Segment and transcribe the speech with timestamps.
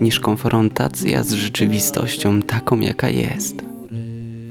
[0.00, 3.54] niż konfrontacja z rzeczywistością taką, jaka jest.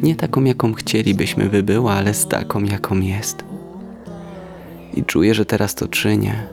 [0.01, 3.43] Nie taką, jaką chcielibyśmy, by była, ale z taką, jaką jest.
[4.93, 6.47] I czuję, że teraz to czynię.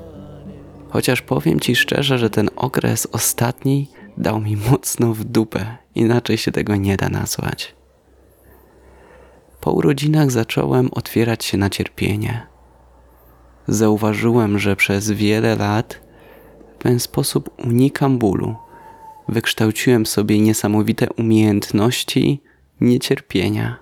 [0.88, 6.52] Chociaż powiem Ci szczerze, że ten okres ostatni dał mi mocno w dupę, inaczej się
[6.52, 7.74] tego nie da nazwać.
[9.60, 12.46] Po urodzinach zacząłem otwierać się na cierpienie.
[13.68, 16.00] Zauważyłem, że przez wiele lat
[16.78, 18.65] w ten sposób unikam bólu.
[19.28, 22.42] Wykształciłem sobie niesamowite umiejętności
[22.80, 23.76] niecierpienia.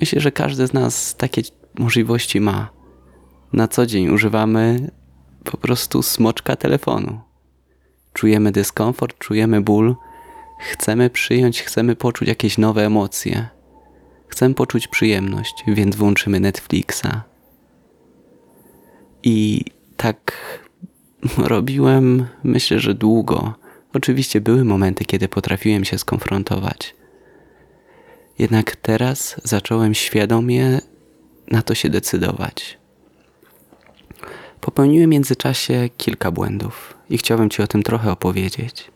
[0.00, 1.42] Myślę, że każdy z nas takie
[1.78, 2.70] możliwości ma.
[3.52, 4.90] Na co dzień używamy
[5.44, 7.20] po prostu smoczka telefonu.
[8.12, 9.96] Czujemy dyskomfort, czujemy ból,
[10.60, 13.48] chcemy przyjąć, chcemy poczuć jakieś nowe emocje.
[14.28, 17.22] Chcę poczuć przyjemność, więc włączymy Netflixa.
[19.22, 19.64] I
[19.96, 20.32] tak
[21.38, 23.54] robiłem, myślę, że długo.
[23.96, 26.94] Oczywiście były momenty, kiedy potrafiłem się skonfrontować.
[28.38, 30.80] Jednak teraz zacząłem świadomie
[31.50, 32.78] na to się decydować.
[34.60, 38.90] Popełniłem w międzyczasie kilka błędów i chciałbym Ci o tym trochę opowiedzieć.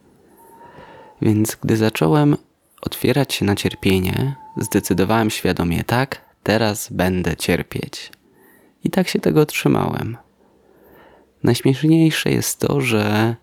[1.23, 2.37] Więc gdy zacząłem
[2.83, 8.13] otwierać się na cierpienie, zdecydowałem świadomie tak, teraz będę cierpieć.
[8.85, 10.17] I tak się tego trzymałem.
[11.43, 13.37] Najśmieszniejsze jest to, że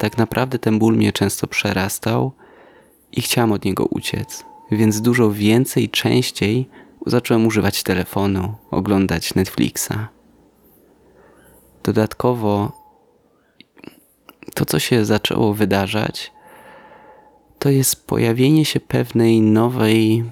[0.00, 2.32] tak naprawdę ten ból mnie często przerastał
[3.12, 6.68] i chciałem od niego uciec, więc dużo więcej, częściej
[7.06, 9.92] zacząłem używać telefonu, oglądać Netflixa.
[11.82, 12.72] Dodatkowo
[14.54, 16.32] to, co się zaczęło wydarzać,
[17.58, 20.24] to jest pojawienie się pewnej nowej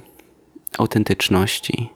[0.78, 1.91] autentyczności.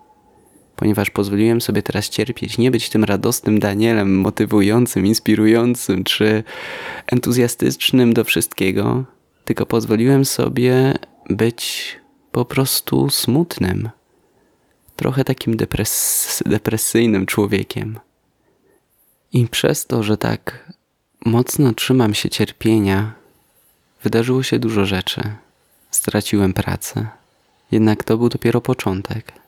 [0.83, 6.45] Ponieważ pozwoliłem sobie teraz cierpieć, nie być tym radosnym Danielem, motywującym, inspirującym czy
[7.07, 9.05] entuzjastycznym do wszystkiego,
[9.45, 10.99] tylko pozwoliłem sobie
[11.31, 11.97] być
[12.33, 13.91] po prostu smutnym,
[14.97, 17.99] trochę takim depres depresyjnym człowiekiem.
[19.33, 20.73] I przez to, że tak
[21.25, 23.13] mocno trzymam się cierpienia,
[24.03, 25.21] wydarzyło się dużo rzeczy.
[25.91, 27.09] Straciłem pracę.
[27.73, 29.42] Jednak to był dopiero początek.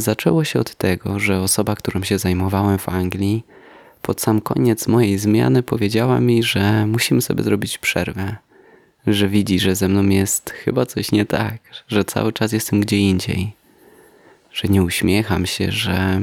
[0.00, 3.44] Zaczęło się od tego, że osoba, którą się zajmowałem w Anglii,
[4.02, 8.36] pod sam koniec mojej zmiany powiedziała mi, że musimy sobie zrobić przerwę.
[9.06, 12.98] Że widzi, że ze mną jest chyba coś nie tak, że cały czas jestem gdzie
[12.98, 13.52] indziej.
[14.52, 16.20] Że nie uśmiecham się, że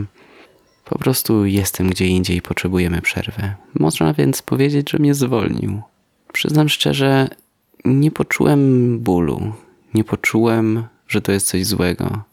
[0.85, 3.53] po prostu jestem gdzie indziej i potrzebujemy przerwy.
[3.73, 5.81] Można więc powiedzieć, że mnie zwolnił.
[6.33, 7.27] Przyznam szczerze,
[7.85, 9.53] nie poczułem bólu.
[9.93, 12.30] Nie poczułem, że to jest coś złego.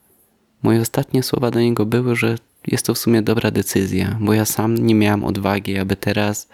[0.63, 2.37] Moje ostatnie słowa do niego były, że
[2.67, 6.49] jest to w sumie dobra decyzja, bo ja sam nie miałem odwagi, aby teraz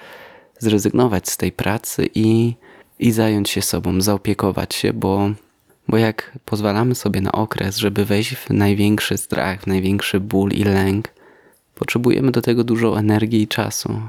[0.58, 2.54] zrezygnować z tej pracy i,
[2.98, 5.30] i zająć się sobą, zaopiekować się, bo,
[5.88, 10.64] bo jak pozwalamy sobie na okres, żeby wejść w największy strach, w największy ból i
[10.64, 11.14] lęk,
[11.74, 14.00] Potrzebujemy do tego dużo energii i czasu.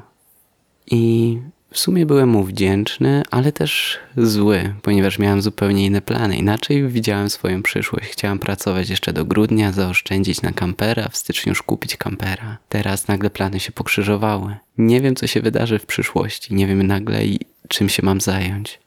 [0.91, 1.37] I
[1.75, 6.37] w sumie byłem mu wdzięczny, ale też zły, ponieważ miałem zupełnie inne plany.
[6.37, 8.05] Inaczej widziałem swoją przyszłość.
[8.09, 12.57] Chciałem pracować jeszcze do grudnia, zaoszczędzić na kampera, w styczniu już kupić kampera.
[12.69, 14.55] Teraz nagle plany się pokrzyżowały.
[14.77, 16.55] Nie wiem, co się wydarzy w przyszłości.
[16.55, 17.19] Nie wiem nagle,
[17.67, 18.79] czym się mam zająć.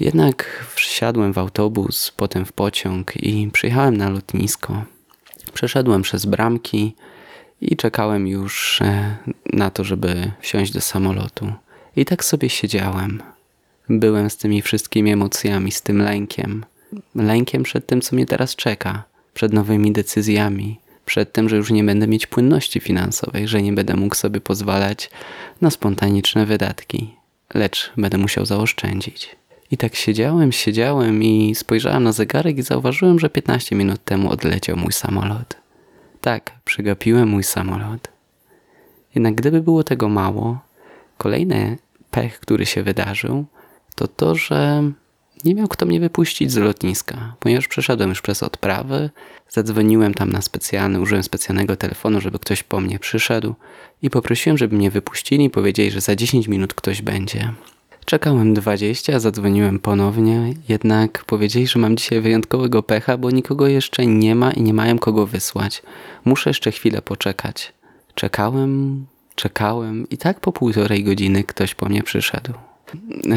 [0.00, 4.84] Jednak wsiadłem w autobus, potem w pociąg i przyjechałem na lotnisko.
[5.52, 6.94] Przeszedłem przez bramki,
[7.60, 9.16] i czekałem już e,
[9.52, 11.52] na to, żeby wsiąść do samolotu.
[11.96, 13.22] I tak sobie siedziałem.
[13.88, 16.64] Byłem z tymi wszystkimi emocjami, z tym lękiem.
[17.14, 21.84] Lękiem przed tym, co mnie teraz czeka, przed nowymi decyzjami, przed tym, że już nie
[21.84, 25.10] będę mieć płynności finansowej, że nie będę mógł sobie pozwalać
[25.60, 27.14] na spontaniczne wydatki,
[27.54, 29.36] lecz będę musiał zaoszczędzić.
[29.70, 34.76] I tak siedziałem, siedziałem i spojrzałem na zegarek i zauważyłem, że 15 minut temu odleciał
[34.76, 35.56] mój samolot.
[36.20, 38.08] Tak, przegapiłem mój samolot.
[39.14, 40.58] Jednak gdyby było tego mało,
[41.20, 41.78] kolejny
[42.10, 43.44] pech, który się wydarzył,
[43.94, 44.82] to to, że
[45.44, 49.10] nie miał kto mnie wypuścić z lotniska, ponieważ przeszedłem już przez odprawę,
[49.48, 53.54] zadzwoniłem tam na specjalny, użyłem specjalnego telefonu, żeby ktoś po mnie przyszedł
[54.02, 57.52] i poprosiłem, żeby mnie wypuścili powiedzieli, że za 10 minut ktoś będzie.
[58.04, 64.34] Czekałem 20, zadzwoniłem ponownie, jednak powiedzieli, że mam dzisiaj wyjątkowego pecha, bo nikogo jeszcze nie
[64.34, 65.82] ma i nie mają kogo wysłać.
[66.24, 67.72] Muszę jeszcze chwilę poczekać.
[68.14, 69.06] Czekałem,
[69.40, 72.52] czekałem i tak po półtorej godziny ktoś po mnie przyszedł.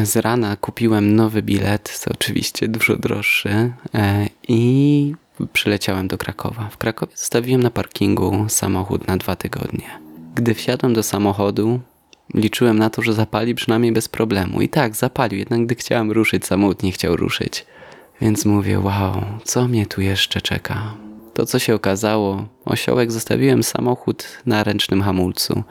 [0.04, 5.14] Z rana kupiłem nowy bilet, co oczywiście dużo droższy, e, i
[5.52, 6.68] przyleciałem do Krakowa.
[6.68, 9.90] W Krakowie zostawiłem na parkingu samochód na dwa tygodnie.
[10.34, 11.80] Gdy wsiadłem do samochodu,
[12.34, 14.60] Liczyłem na to, że zapali przynajmniej bez problemu.
[14.60, 17.66] I tak, zapalił, jednak gdy chciałem ruszyć, samochód nie chciał ruszyć.
[18.20, 20.94] Więc mówię, wow, co mnie tu jeszcze czeka?
[21.34, 25.62] To, co się okazało, osiołek zostawiłem samochód na ręcznym hamulcu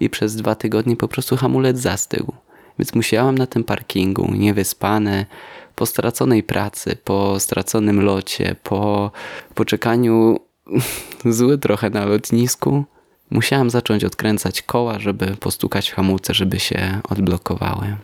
[0.00, 2.32] i przez dwa tygodnie po prostu hamulec zastygł.
[2.78, 5.26] Więc musiałem na tym parkingu, niewyspane,
[5.74, 9.10] po straconej pracy, po straconym locie, po
[9.54, 10.40] poczekaniu
[11.24, 12.84] zły trochę na lotnisku,
[13.30, 17.96] musiałem zacząć odkręcać koła, żeby postukać hamulce, żeby się odblokowały.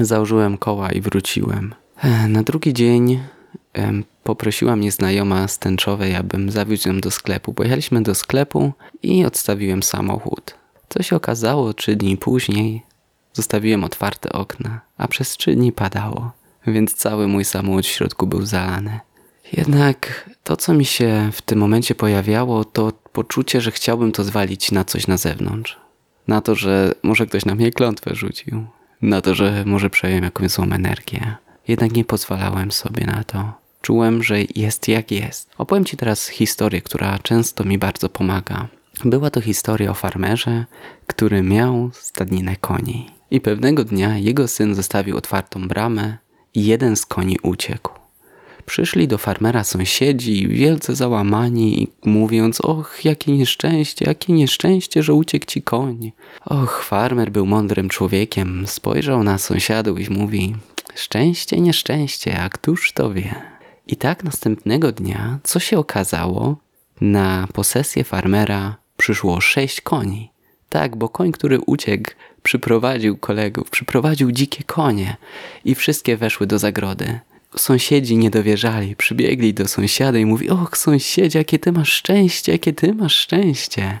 [0.00, 1.74] Założyłem koła i wróciłem.
[2.28, 3.20] Na drugi dzień
[4.26, 7.54] poprosiła mnie znajoma z tęczowej, abym zawiózł ją do sklepu.
[7.54, 10.54] Pojechaliśmy do sklepu i odstawiłem samochód.
[10.88, 12.82] Co się okazało, trzy dni później
[13.32, 16.32] zostawiłem otwarte okna, a przez trzy dni padało,
[16.66, 19.00] więc cały mój samochód w środku był zalany.
[19.52, 24.72] Jednak to, co mi się w tym momencie pojawiało, to poczucie, że chciałbym to zwalić
[24.72, 25.76] na coś na zewnątrz.
[26.28, 28.66] Na to, że może ktoś na mnie klątwę rzucił.
[29.02, 31.36] Na to, że może przejąłem jakąś złą energię.
[31.68, 33.65] Jednak nie pozwalałem sobie na to.
[33.86, 35.50] Czułem, że jest jak jest.
[35.58, 38.68] Opowiem Ci teraz historię, która często mi bardzo pomaga.
[39.04, 40.64] Była to historia o farmerze,
[41.06, 43.10] który miał stadninę koni.
[43.30, 46.16] I pewnego dnia jego syn zostawił otwartą bramę
[46.54, 47.92] i jeden z koni uciekł.
[48.64, 55.62] Przyszli do farmera sąsiedzi, wielce załamani, mówiąc: Och, jakie nieszczęście, jakie nieszczęście, że uciekł ci
[55.62, 56.12] koń.
[56.44, 60.54] Och, farmer był mądrym człowiekiem, spojrzał na sąsiadów i mówi:
[60.94, 63.55] Szczęście, nieszczęście, a któż to wie?
[63.86, 66.56] I tak następnego dnia, co się okazało,
[67.00, 70.30] na posesję farmera przyszło sześć koni.
[70.68, 72.10] Tak, bo koń, który uciekł,
[72.42, 75.16] przyprowadził kolegów, przyprowadził dzikie konie
[75.64, 77.20] i wszystkie weszły do zagrody.
[77.56, 82.72] Sąsiedzi nie dowierzali, przybiegli do sąsiada i mówi: Och, sąsiedzie, jakie ty masz szczęście, jakie
[82.72, 83.98] ty masz szczęście.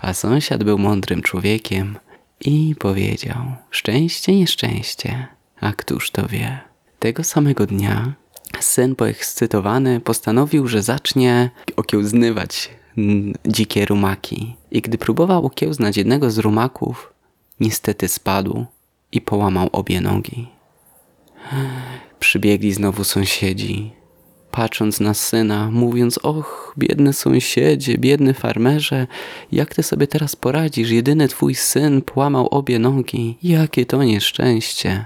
[0.00, 1.98] A sąsiad był mądrym człowiekiem
[2.40, 5.26] i powiedział: Szczęście, nieszczęście,
[5.60, 6.60] a któż to wie?
[6.98, 8.14] Tego samego dnia
[8.60, 12.70] syn poekscytowany postanowił, że zacznie okiełznywać
[13.46, 14.56] dzikie rumaki.
[14.70, 17.12] I gdy próbował okiełznać jednego z rumaków,
[17.60, 18.64] niestety spadł
[19.12, 20.48] i połamał obie nogi.
[22.20, 23.92] Przybiegli znowu sąsiedzi,
[24.50, 29.06] patrząc na syna, mówiąc: Och, biedny sąsiedzie, biedny farmerze,
[29.52, 30.90] jak ty sobie teraz poradzisz?
[30.90, 33.38] Jedyny twój syn połamał obie nogi.
[33.42, 35.04] Jakie to nieszczęście.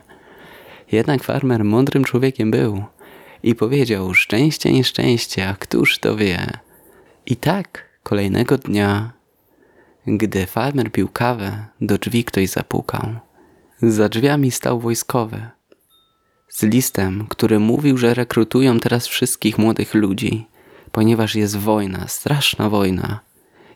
[0.93, 2.85] Jednak farmer mądrym człowiekiem był
[3.43, 6.51] i powiedział: Szczęście, nieszczęście, a któż to wie?
[7.27, 9.13] I tak kolejnego dnia,
[10.07, 13.15] gdy farmer pił kawę, do drzwi ktoś zapukał.
[13.83, 15.49] Za drzwiami stał wojskowy
[16.49, 20.47] z listem, który mówił, że rekrutują teraz wszystkich młodych ludzi,
[20.93, 23.21] ponieważ jest wojna, straszna wojna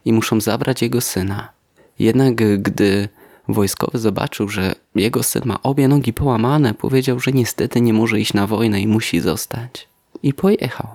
[0.05, 1.53] i muszą zabrać jego syna.
[1.99, 3.08] Jednak gdy
[3.52, 8.32] wojskowy zobaczył, że jego syn ma obie nogi połamane, powiedział, że niestety nie może iść
[8.32, 9.88] na wojnę i musi zostać.
[10.22, 10.88] I pojechał.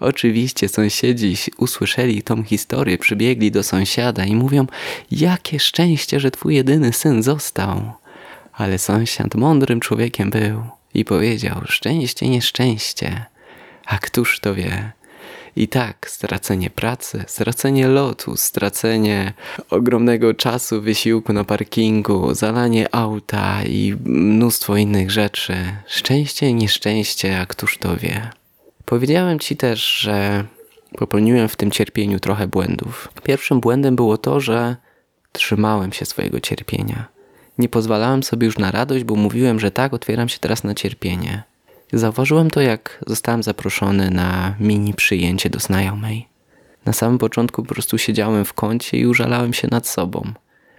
[0.00, 4.66] Oczywiście sąsiedzi usłyszeli tą historię, przybiegli do sąsiada i mówią:
[5.10, 7.92] Jakie szczęście, że twój jedyny syn został.
[8.52, 10.62] Ale sąsiad mądrym człowiekiem był
[10.94, 13.26] i powiedział: Szczęście, nieszczęście.
[13.86, 14.92] A któż to wie?
[15.58, 19.32] I tak, stracenie pracy, stracenie lotu, stracenie
[19.70, 25.54] ogromnego czasu, wysiłku na parkingu, zalanie auta i mnóstwo innych rzeczy.
[25.86, 28.30] Szczęście, nieszczęście, a któż to wie?
[28.84, 30.44] Powiedziałem ci też, że
[30.98, 33.08] popełniłem w tym cierpieniu trochę błędów.
[33.22, 34.76] Pierwszym błędem było to, że
[35.32, 37.08] trzymałem się swojego cierpienia.
[37.58, 41.42] Nie pozwalałem sobie już na radość, bo mówiłem, że tak, otwieram się teraz na cierpienie.
[41.92, 46.28] Zauważyłem to, jak zostałem zaproszony na mini przyjęcie do znajomej.
[46.86, 50.32] Na samym początku po prostu siedziałem w kącie i użalałem się nad sobą.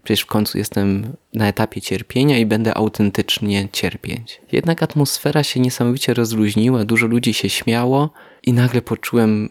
[0.04, 4.42] Przecież w końcu jestem na etapie cierpienia i będę autentycznie cierpieć.
[4.52, 8.10] Jednak atmosfera się niesamowicie rozluźniła, dużo ludzi się śmiało
[8.44, 9.50] i nagle poczułem,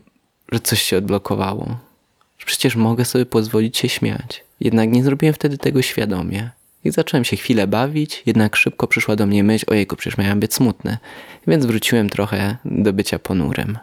[0.53, 1.79] że coś się odblokowało.
[2.47, 4.45] Przecież mogę sobie pozwolić się śmiać.
[4.61, 6.50] Jednak nie zrobiłem wtedy tego świadomie.
[6.88, 10.54] I zacząłem się chwilę bawić, jednak szybko przyszła do mnie myśl, ojejku, przecież miałem być
[10.54, 10.99] smutny,
[11.47, 13.78] więc wróciłem trochę do bycia ponurym.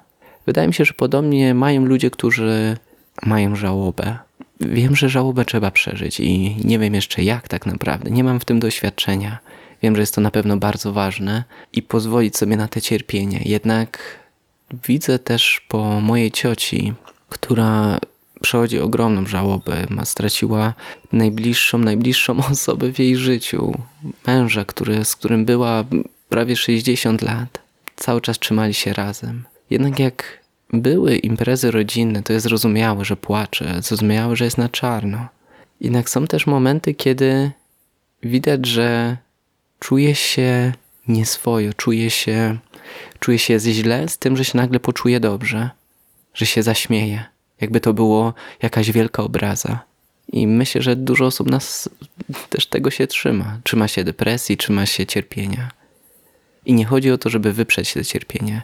[0.45, 2.77] Wydaje mi się, że podobnie mają ludzie, którzy
[3.23, 4.17] mają żałobę.
[4.59, 8.11] Wiem, że żałobę trzeba przeżyć i nie wiem jeszcze jak tak naprawdę.
[8.11, 9.39] Nie mam w tym doświadczenia.
[9.81, 11.43] Wiem, że jest to na pewno bardzo ważne
[11.73, 13.41] i pozwolić sobie na te cierpienie.
[13.45, 14.19] Jednak
[14.87, 16.93] widzę też po mojej cioci,
[17.29, 17.99] która
[18.45, 19.85] przechodzi ogromną żałobę.
[19.89, 20.73] Ma straciła
[21.13, 23.73] najbliższą, najbliższą osobę w jej życiu.
[24.27, 25.83] Męża, który, z którym była
[26.29, 27.59] prawie 60 lat.
[27.95, 29.43] Cały czas trzymali się razem.
[29.69, 30.39] Jednak jak
[30.73, 35.27] były imprezy rodzinne, to jest zrozumiałe, że płacze, zrozumiałe, że jest na czarno.
[35.81, 37.51] Jednak są też momenty, kiedy
[38.23, 39.17] widać, że
[39.79, 40.73] czuje się
[41.07, 42.57] nieswojo, czuje się,
[43.19, 45.69] czuje się źle z tym, że się nagle poczuje dobrze,
[46.33, 49.79] że się zaśmieje, jakby to było jakaś wielka obraza.
[50.31, 51.89] I myślę, że dużo osób nas
[52.49, 53.59] też tego się trzyma.
[53.63, 55.71] Trzyma się depresji, trzyma się cierpienia.
[56.65, 58.61] I nie chodzi o to, żeby wyprzeć to cierpienie,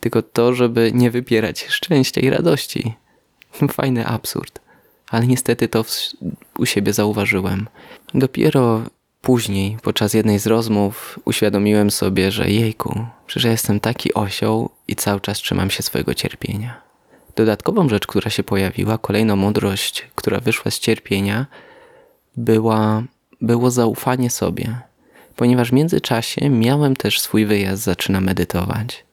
[0.00, 2.94] tylko to, żeby nie wypierać szczęścia i radości.
[3.72, 4.60] Fajny absurd.
[5.10, 5.84] Ale niestety to
[6.58, 7.68] u siebie zauważyłem.
[8.14, 8.82] Dopiero
[9.22, 14.96] później, podczas jednej z rozmów, uświadomiłem sobie, że jejku, przecież ja jestem taki osioł i
[14.96, 16.85] cały czas trzymam się swojego cierpienia.
[17.36, 21.46] Dodatkową rzecz, która się pojawiła, kolejna mądrość, która wyszła z cierpienia,
[22.36, 23.02] była,
[23.40, 24.80] było zaufanie sobie.
[25.36, 29.04] Ponieważ w międzyczasie miałem też swój wyjazd, zaczyna medytować.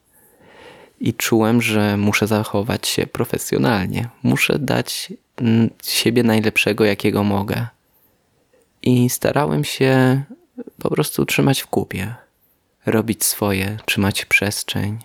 [1.00, 4.10] I czułem, że muszę zachować się profesjonalnie.
[4.24, 7.68] Muszę dać mm, siebie najlepszego, jakiego mogę.
[8.82, 10.24] I starałem się
[10.80, 12.15] po prostu trzymać w kupie.
[12.86, 15.00] Robić swoje, trzymać przestrzeń.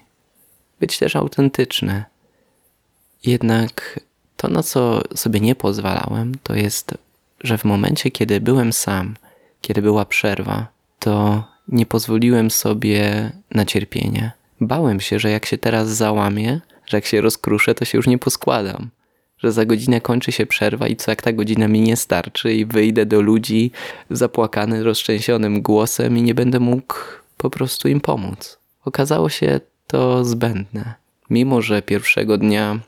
[0.80, 2.04] Być też autentyczny
[3.24, 4.00] jednak
[4.36, 6.94] to, na co sobie nie pozwalałem, to jest,
[7.40, 9.16] że w momencie, kiedy byłem sam,
[9.60, 10.66] kiedy była przerwa,
[10.98, 14.32] to nie pozwoliłem sobie na cierpienie.
[14.60, 18.18] Bałem się, że jak się teraz załamię, że jak się rozkruszę, to się już nie
[18.18, 18.90] poskładam.
[19.38, 22.66] Że za godzinę kończy się przerwa i co jak ta godzina mi nie starczy i
[22.66, 23.70] wyjdę do ludzi
[24.10, 26.94] zapłakany, roztrzęsionym głosem i nie będę mógł
[27.36, 28.58] po prostu im pomóc.
[28.84, 30.94] Okazało się to zbędne.
[31.30, 32.78] Mimo, że pierwszego dnia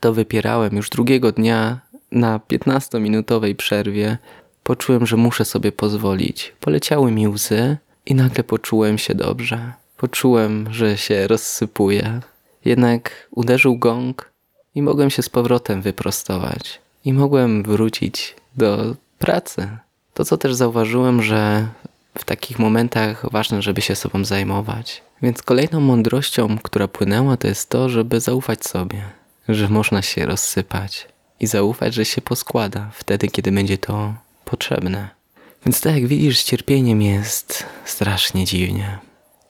[0.00, 1.80] to wypierałem już drugiego dnia
[2.12, 4.18] na 15-minutowej przerwie.
[4.62, 6.52] Poczułem, że muszę sobie pozwolić.
[6.60, 7.76] Poleciały mi łzy
[8.06, 9.72] i nagle poczułem się dobrze.
[9.96, 12.20] Poczułem, że się rozsypuję.
[12.64, 14.30] Jednak uderzył gong
[14.74, 16.80] i mogłem się z powrotem wyprostować.
[17.04, 19.68] I mogłem wrócić do pracy.
[20.14, 21.66] To, co też zauważyłem, że
[22.18, 25.02] w takich momentach ważne, żeby się sobą zajmować.
[25.22, 31.08] Więc kolejną mądrością, która płynęła, to jest to, żeby zaufać sobie że można się rozsypać
[31.40, 35.08] i zaufać, że się poskłada wtedy, kiedy będzie to potrzebne.
[35.66, 38.98] Więc tak jak widzisz, z cierpieniem jest strasznie dziwnie.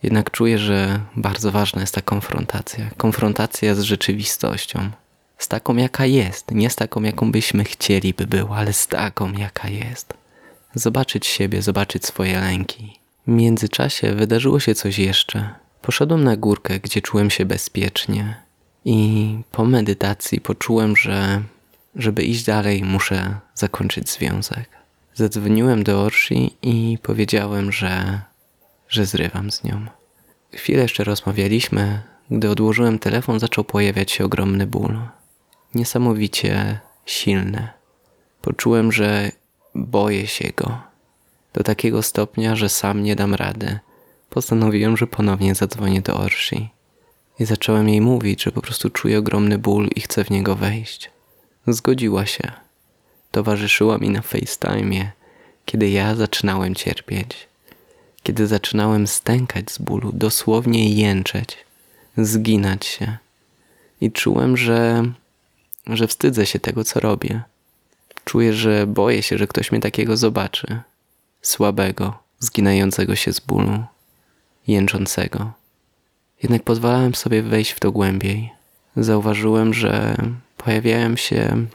[0.02, 2.90] Jednak czuję, że bardzo ważna jest ta konfrontacja.
[2.96, 4.90] Konfrontacja z rzeczywistością.
[5.38, 6.50] Z taką, jaka jest.
[6.50, 10.14] Nie z taką, jaką byśmy chcieli, by była, ale z taką, jaka jest.
[10.74, 12.98] Zobaczyć siebie, zobaczyć swoje lęki.
[13.26, 15.54] W międzyczasie wydarzyło się coś jeszcze.
[15.82, 18.43] Poszedłem na górkę, gdzie czułem się bezpiecznie.
[18.84, 21.42] I po medytacji poczułem, że
[21.96, 24.68] żeby iść dalej, muszę zakończyć związek.
[25.14, 28.20] Zadzwoniłem do Orsi i powiedziałem, że,
[28.88, 29.86] że zrywam z nią.
[30.52, 32.02] Chwilę jeszcze rozmawialiśmy.
[32.30, 34.98] Gdy odłożyłem telefon, zaczął pojawiać się ogromny ból.
[35.74, 37.68] Niesamowicie silny.
[38.42, 39.32] Poczułem, że
[39.74, 40.78] boję się go.
[41.52, 43.78] Do takiego stopnia, że sam nie dam rady.
[44.30, 46.70] Postanowiłem, że ponownie zadzwonię do Orsi.
[47.38, 51.10] I zacząłem jej mówić, że po prostu czuję ogromny ból i chcę w niego wejść.
[51.66, 52.52] Zgodziła się.
[53.30, 55.10] Towarzyszyła mi na FaceTime,
[55.64, 57.48] kiedy ja zaczynałem cierpieć.
[58.22, 61.56] Kiedy zaczynałem stękać z bólu, dosłownie jęczeć,
[62.16, 63.16] zginać się.
[64.00, 65.02] I czułem, że,
[65.86, 67.42] że wstydzę się tego, co robię.
[68.24, 70.80] Czuję, że boję się, że ktoś mnie takiego zobaczy.
[71.42, 73.84] Słabego, zginającego się z bólu,
[74.66, 75.52] jęczącego.
[76.44, 78.52] Jednak pozwalałem sobie wejść w to głębiej.
[78.96, 80.16] Zauważyłem, że
[80.56, 81.66] pojawiają się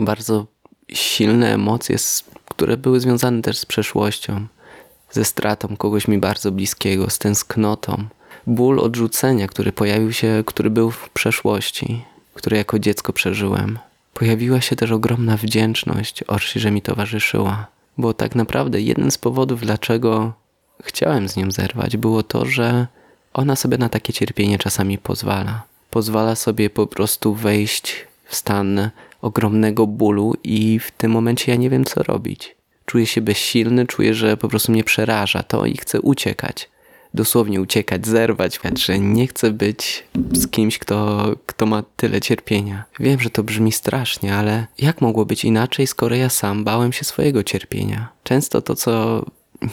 [0.00, 0.46] bardzo
[0.92, 1.96] silne emocje,
[2.48, 4.46] które były związane też z przeszłością,
[5.10, 8.04] ze stratą kogoś mi bardzo bliskiego, z tęsknotą.
[8.46, 12.04] Ból odrzucenia, który pojawił się, który był w przeszłości,
[12.34, 13.78] który jako dziecko przeżyłem.
[14.14, 17.66] Pojawiła się też ogromna wdzięczność Orsi, że mi towarzyszyła.
[17.98, 20.32] Bo tak naprawdę jeden z powodów, dlaczego
[20.82, 22.86] chciałem z nią zerwać, było to, że
[23.34, 25.62] ona sobie na takie cierpienie czasami pozwala.
[25.90, 28.90] Pozwala sobie po prostu wejść w stan
[29.22, 32.56] ogromnego bólu i w tym momencie ja nie wiem co robić.
[32.86, 36.70] Czuję się bezsilny, czuję, że po prostu mnie przeraża to i chcę uciekać.
[37.14, 42.84] Dosłownie uciekać, zerwać, że nie chcę być z kimś, kto, kto ma tyle cierpienia.
[43.00, 47.04] Wiem, że to brzmi strasznie, ale jak mogło być inaczej, skoro ja sam bałem się
[47.04, 48.08] swojego cierpienia?
[48.24, 49.24] Często to, co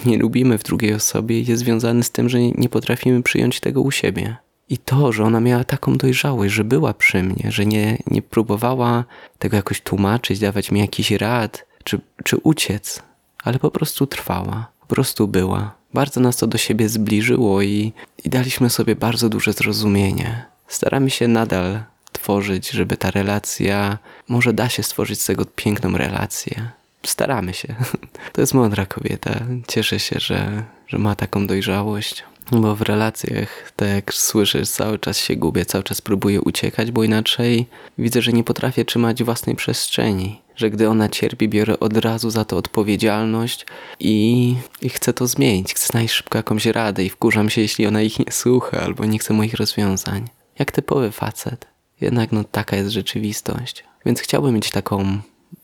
[0.05, 3.91] nie lubimy w drugiej osobie jest związany z tym, że nie potrafimy przyjąć tego u
[3.91, 4.37] siebie.
[4.69, 9.03] I to, że ona miała taką dojrzałość, że była przy mnie, że nie, nie próbowała
[9.39, 13.03] tego jakoś tłumaczyć, dawać mi jakiś rad, czy, czy uciec,
[13.43, 15.75] ale po prostu trwała, po prostu była.
[15.93, 17.93] Bardzo nas to do siebie zbliżyło i,
[18.25, 20.45] i daliśmy sobie bardzo duże zrozumienie.
[20.67, 26.71] Staramy się nadal tworzyć, żeby ta relacja, może da się stworzyć z tego piękną relację,
[27.05, 27.75] staramy się.
[28.33, 29.39] To jest mądra kobieta.
[29.67, 32.23] Cieszę się, że, że ma taką dojrzałość.
[32.51, 37.03] Bo w relacjach, tak jak słyszysz, cały czas się gubię, cały czas próbuję uciekać, bo
[37.03, 37.65] inaczej
[37.97, 40.41] widzę, że nie potrafię trzymać własnej przestrzeni.
[40.55, 43.65] Że gdy ona cierpi, biorę od razu za to odpowiedzialność
[43.99, 45.73] i, i chcę to zmienić.
[45.73, 49.19] Chcę znaleźć szybko jakąś radę i wkurzam się, jeśli ona ich nie słucha albo nie
[49.19, 50.27] chce moich rozwiązań.
[50.59, 51.67] Jak typowy facet.
[52.01, 53.83] Jednak no taka jest rzeczywistość.
[54.05, 55.19] Więc chciałbym mieć taką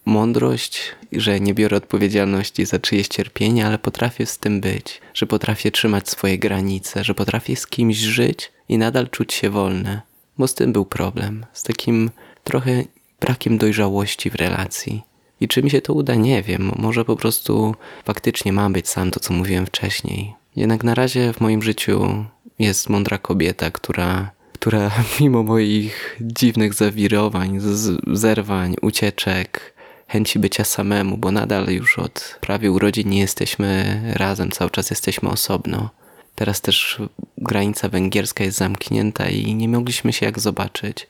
[0.05, 0.81] mądrość,
[1.11, 6.09] że nie biorę odpowiedzialności za czyjeś cierpienie, ale potrafię z tym być, że potrafię trzymać
[6.09, 10.01] swoje granice, że potrafię z kimś żyć i nadal czuć się wolny.
[10.37, 12.11] Bo z tym był problem, z takim
[12.43, 12.83] trochę
[13.19, 15.01] brakiem dojrzałości w relacji.
[15.41, 16.71] I czy mi się to uda, nie wiem.
[16.75, 20.33] Może po prostu faktycznie mam być sam, to co mówiłem wcześniej.
[20.55, 22.25] Jednak na razie w moim życiu
[22.59, 27.59] jest mądra kobieta, która która mimo moich dziwnych zawirowań,
[28.07, 29.74] zerwań, ucieczek,
[30.07, 35.29] chęci bycia samemu, bo nadal już od prawie urodzin nie jesteśmy razem, cały czas jesteśmy
[35.29, 35.89] osobno.
[36.35, 37.01] Teraz też
[37.37, 41.07] granica węgierska jest zamknięta i nie mogliśmy się jak zobaczyć.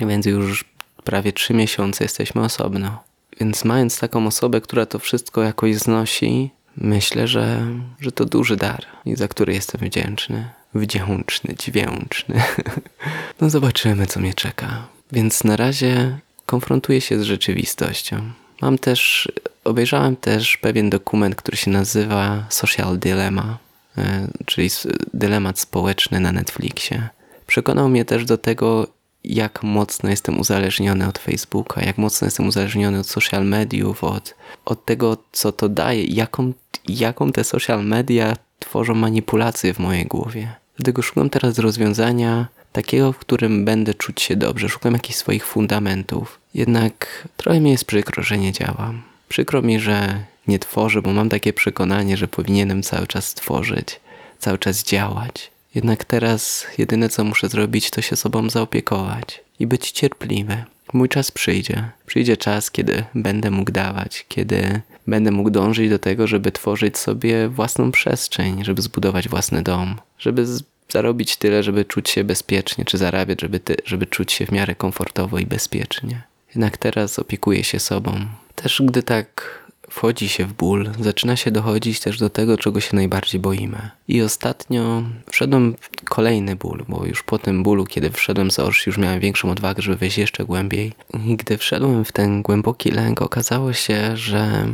[0.00, 0.64] Więc już
[1.04, 3.02] prawie trzy miesiące jesteśmy osobno.
[3.40, 7.66] Więc mając taką osobę, która to wszystko jakoś znosi, myślę, że,
[8.00, 10.48] że to duży dar i za który jestem wdzięczny.
[10.74, 12.42] Wdzięczny, dźwięczny.
[13.40, 14.86] No zobaczymy, co mnie czeka.
[15.12, 16.18] Więc na razie
[16.50, 18.16] konfrontuję się z rzeczywistością.
[18.60, 19.32] Mam też,
[19.64, 23.58] obejrzałem też pewien dokument, który się nazywa Social Dilemma,
[23.98, 24.68] e, czyli
[25.14, 27.08] dylemat społeczny na Netflixie.
[27.46, 28.86] Przekonał mnie też do tego,
[29.24, 34.84] jak mocno jestem uzależniony od Facebooka, jak mocno jestem uzależniony od social mediów, od, od
[34.84, 36.52] tego, co to daje, jaką,
[36.88, 40.54] jaką te social media tworzą manipulacje w mojej głowie.
[40.76, 44.68] Dlatego szukam teraz rozwiązania takiego, w którym będę czuć się dobrze.
[44.68, 46.38] Szukam jakichś swoich fundamentów.
[46.54, 49.02] Jednak trochę mi jest przykro, że nie działam.
[49.28, 54.00] Przykro mi, że nie tworzę, bo mam takie przekonanie, że powinienem cały czas tworzyć,
[54.38, 55.50] cały czas działać.
[55.74, 60.64] Jednak teraz jedyne co muszę zrobić, to się sobą zaopiekować i być cierpliwy.
[60.92, 61.90] Mój czas przyjdzie.
[62.06, 67.48] Przyjdzie czas, kiedy będę mógł dawać, kiedy będę mógł dążyć do tego, żeby tworzyć sobie
[67.48, 70.46] własną przestrzeń, żeby zbudować własny dom, żeby
[70.92, 74.74] zarobić tyle, żeby czuć się bezpiecznie, czy zarabiać, żeby, ty, żeby czuć się w miarę
[74.74, 76.22] komfortowo i bezpiecznie.
[76.48, 78.20] Jednak teraz opiekuję się sobą.
[78.54, 82.96] Też gdy tak wchodzi się w ból, zaczyna się dochodzić też do tego, czego się
[82.96, 83.90] najbardziej boimy.
[84.08, 88.86] I ostatnio wszedłem w kolejny ból, bo już po tym bólu, kiedy wszedłem z Orsz,
[88.86, 90.92] już miałem większą odwagę, żeby wejść jeszcze głębiej.
[91.26, 94.66] I gdy wszedłem w ten głęboki lęk, okazało się, że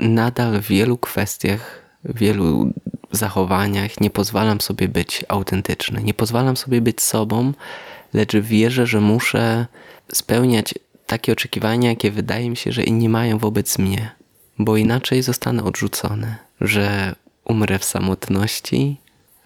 [0.00, 2.72] nadal w wielu kwestiach, w wielu
[3.16, 7.52] zachowaniach nie pozwalam sobie być autentyczny, nie pozwalam sobie być sobą,
[8.14, 9.66] lecz wierzę, że muszę
[10.12, 10.74] spełniać
[11.06, 14.10] takie oczekiwania, jakie wydaje mi się, że inni mają wobec mnie,
[14.58, 18.96] bo inaczej zostanę odrzucony, że umrę w samotności,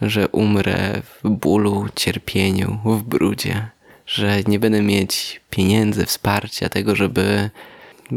[0.02, 3.68] że umrę w bólu, cierpieniu, w brudzie,
[4.07, 7.50] że nie będę mieć pieniędzy, wsparcia, tego, żeby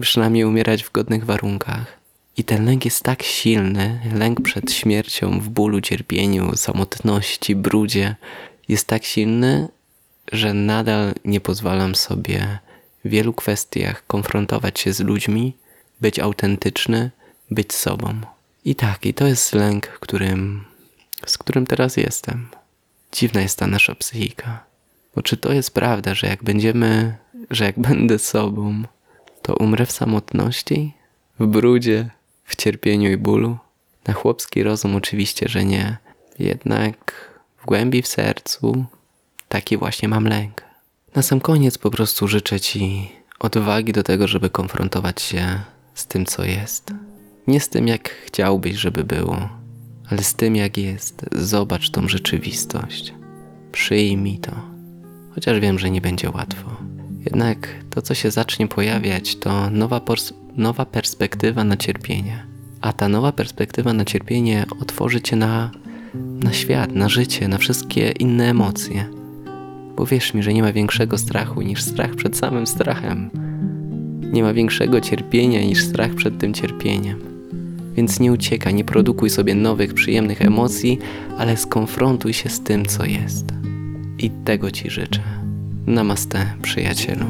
[0.01, 1.98] przynajmniej umierać w godnych warunkach.
[2.39, 8.15] I ten lęk jest tak silny, lęk przed śmiercią, w bólu, cierpieniu, samotności, brudzie,
[8.67, 9.67] jest tak silny,
[10.32, 12.60] że nadal nie pozwalam sobie
[13.06, 15.54] w wielu kwestiach konfrontować się z ludźmi,
[16.02, 17.12] być autentyczny,
[17.52, 18.21] być sobą.
[18.65, 20.65] I tak, i to jest lęk, którym,
[21.25, 22.47] z którym teraz jestem.
[23.12, 24.63] Dziwna jest ta nasza psychika.
[25.15, 27.15] Bo czy to jest prawda, że jak będziemy,
[27.49, 28.84] że jak będę sobą,
[29.41, 30.93] to umrę w samotności,
[31.39, 32.10] w brudzie,
[32.49, 33.57] w cierpieniu i bólu?
[34.07, 35.97] Na chłopski rozum oczywiście, że nie.
[36.39, 38.85] Jednak w głębi w sercu
[39.49, 40.63] taki właśnie mam lęk.
[41.15, 45.59] Na sam koniec po prostu życzę Ci odwagi do tego, żeby konfrontować się
[45.93, 46.93] z tym, co jest.
[47.47, 49.49] Nie z tym, jak chciałbyś, żeby było,
[50.12, 51.25] ale z tym, jak jest.
[51.31, 53.13] Zobacz tą rzeczywistość.
[53.71, 54.51] Przyjmij to.
[55.35, 56.77] Chociaż wiem, że nie będzie łatwo.
[57.25, 59.99] Jednak to, co się zacznie pojawiać, to nowa,
[60.57, 62.43] nowa perspektywa na cierpienie.
[62.81, 65.71] A ta nowa perspektywa na cierpienie otworzy cię na,
[66.43, 69.05] na świat, na życie, na wszystkie inne emocje.
[69.95, 73.29] Bo wierz mi, że nie ma większego strachu niż strach przed samym strachem.
[74.31, 77.19] Nie ma większego cierpienia niż strach przed tym cierpieniem.
[77.95, 80.99] Więc nie uciekaj, nie produkuj sobie nowych, przyjemnych emocji,
[81.38, 83.45] ale skonfrontuj się z tym, co jest.
[84.17, 85.21] I tego Ci życzę.
[85.88, 87.25] Namaste, przyjacielu.